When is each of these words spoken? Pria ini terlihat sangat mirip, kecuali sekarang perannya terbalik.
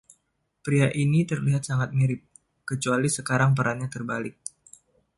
Pria 0.65 0.87
ini 1.03 1.21
terlihat 1.31 1.63
sangat 1.69 1.89
mirip, 1.99 2.21
kecuali 2.69 3.05
sekarang 3.17 3.51
perannya 3.57 3.85
terbalik. 3.95 4.33